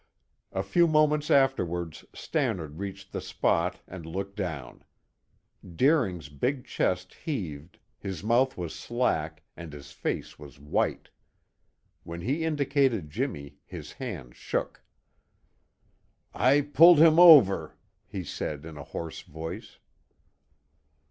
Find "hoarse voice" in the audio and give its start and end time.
18.83-19.77